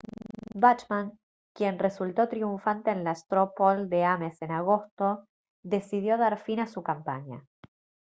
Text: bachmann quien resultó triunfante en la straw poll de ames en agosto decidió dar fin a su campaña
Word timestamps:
bachmann 0.55 1.19
quien 1.53 1.77
resultó 1.77 2.27
triunfante 2.27 2.89
en 2.89 3.03
la 3.03 3.11
straw 3.11 3.53
poll 3.55 3.87
de 3.87 4.03
ames 4.03 4.41
en 4.41 4.49
agosto 4.49 5.27
decidió 5.61 6.17
dar 6.17 6.39
fin 6.39 6.59
a 6.59 6.65
su 6.65 6.81
campaña 6.81 7.45